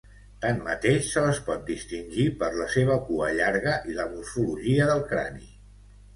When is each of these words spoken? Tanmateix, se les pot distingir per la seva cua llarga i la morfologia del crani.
Tanmateix, 0.43 1.03
se 1.09 1.23
les 1.25 1.41
pot 1.49 1.61
distingir 1.67 2.25
per 2.39 2.49
la 2.61 2.67
seva 2.77 2.97
cua 3.11 3.29
llarga 3.41 3.77
i 3.93 4.01
la 4.01 4.09
morfologia 4.17 4.91
del 4.95 5.07
crani. 5.15 5.47